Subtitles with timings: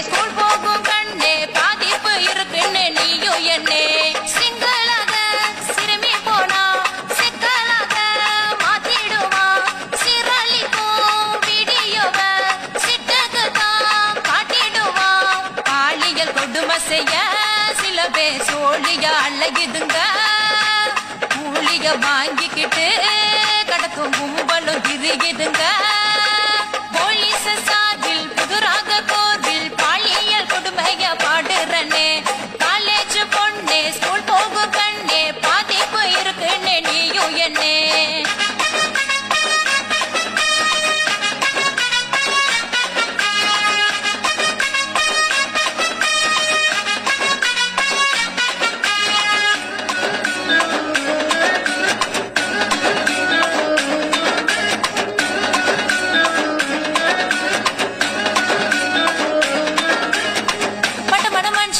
[0.00, 3.82] School போகும் கண்ணே பாதிப்பு இருக்குன்னு நீயும் என்னே.
[4.32, 5.14] சிங்களாக
[5.68, 6.62] சிறுமி போனா
[7.18, 7.96] சிக்கலாக
[8.62, 9.44] மாத்திடுவா
[10.02, 11.02] சிரளிக்கும்
[11.46, 12.18] வீடியோவ
[12.84, 13.88] சிட்டக்கு தான்
[14.28, 15.08] காட்டிடுவா
[15.62, 17.14] பாலியல் கொடுமை செய்ய
[17.82, 19.98] சில பேர் சோழியா அழகிதுங்க.
[21.34, 22.88] கூலிய வாங்கிக்கிட்டு
[23.70, 25.62] கடத்தும் கும்பலும் திரிகிதுங்க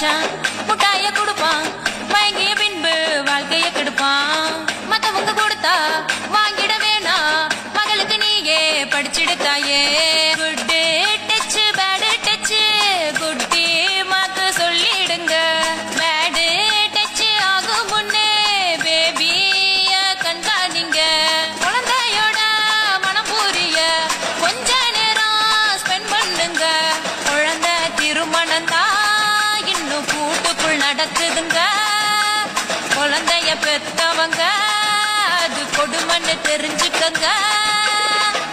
[0.05, 0.33] மட மனுஷன்
[0.69, 1.69] முட்டாய கொடுப்பான்
[2.13, 2.95] மயங்கிய பின்பு
[3.29, 4.53] வாழ்க்கைய கெடுப்பான்.
[4.91, 5.77] மத்தவங்க கொடுத்தா
[6.35, 7.17] வாங்கிட வேணா
[7.77, 8.61] மகளுக்கு நீயே
[8.95, 9.81] படிச்சிடுத்தாயே.
[10.41, 10.83] குட் டே
[33.15, 34.43] குழந்தைய பெத்தவங்க
[35.43, 37.27] அது கொடுமன்னு தெரிஞ்சுக்கங்க.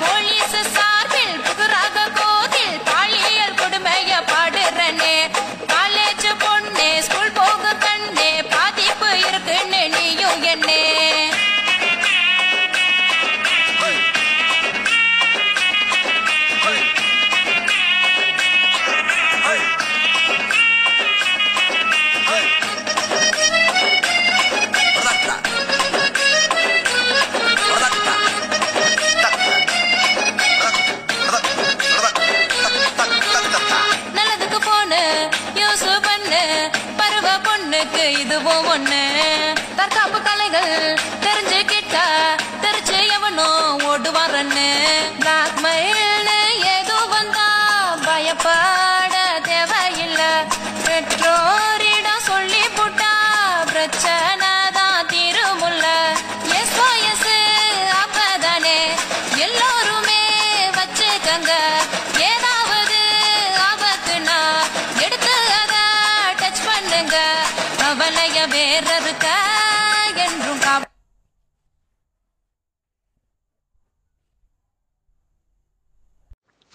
[0.01, 1.90] போலீஸ் சார்பில் புதுராக
[38.41, 39.01] என்னவோ ஒண்ணு.
[39.75, 41.97] தற்காப்பு கலைகள் தெரிஞ்சு கிட்ட
[42.61, 44.69] தெரிச்சு எவனோ ஓடுவாரன்னு.
[45.19, 46.37] பிளாக் மயில்னு
[46.77, 47.47] ஏதோ வந்தா
[48.05, 48.57] பயப்பா.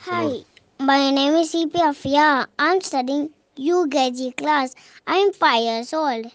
[0.06, 0.44] Hi,
[0.78, 2.46] my name is CP Afia.
[2.60, 4.72] I'm studying UKG class.
[5.04, 6.26] I'm five years old.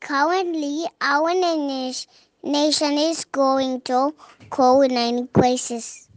[0.00, 4.14] Currently, our nation is going through
[4.50, 6.10] COVID-19 crisis.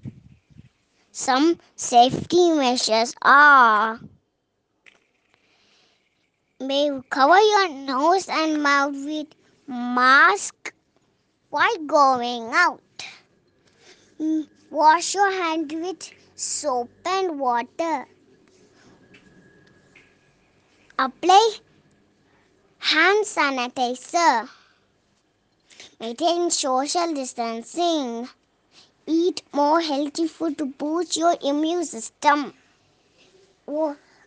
[1.13, 4.01] Some safety measures are
[6.59, 9.28] may cover your nose and mouth with
[9.67, 10.73] mask
[11.49, 13.05] while going out.
[14.19, 18.07] Mm, Wash your hand with soap and water.
[20.99, 21.57] Apply
[22.77, 24.47] hand sanitizer.
[25.99, 28.29] Maintain social distancing.
[29.07, 32.53] Eat more healthy food to boost your immune system.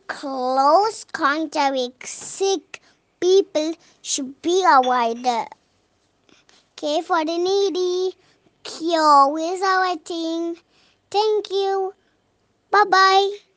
[0.08, 2.82] Close contact with sick
[3.20, 5.46] people should be avoided.
[6.74, 8.16] Care for the needy.
[8.64, 10.56] Cure is our thing.
[11.10, 11.94] Thank you.
[12.70, 13.49] Bye bye.